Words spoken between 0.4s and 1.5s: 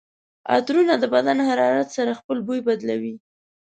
عطرونه د بدن